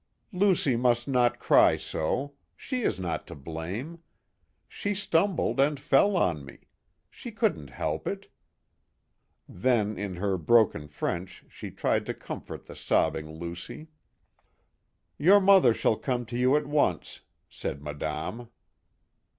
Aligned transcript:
"Lucie 0.33 0.75
mvrst 0.75 1.07
not 1.07 1.37
cry 1.37 1.77
so. 1.77 2.33
She 2.57 2.81
is 2.81 2.99
not 2.99 3.27
to 3.27 3.35
blame. 3.35 4.01
She 4.67 4.95
stumbled, 4.95 5.59
and 5.59 5.79
fell 5.79 6.17
on 6.17 6.43
me. 6.43 6.61
She 7.11 7.31
couldn't 7.31 7.69
help 7.69 8.07
it;" 8.07 8.27
then 9.47 9.99
in 9.99 10.15
her 10.15 10.39
broken 10.39 10.87
French 10.87 11.45
she 11.49 11.69
tried 11.69 12.07
to 12.07 12.15
comfort 12.15 12.65
the 12.65 12.75
sobbing 12.75 13.29
Lucy. 13.29 13.89
"MISSMILLY." 15.19 15.19
113'' 15.19 15.25
Your 15.27 15.39
mother 15.39 15.71
shall 15.71 15.97
come 15.97 16.25
to 16.25 16.35
you 16.35 16.57
at 16.57 16.65
once," 16.65 17.19
said 17.47 17.83
Madame. 17.83 18.49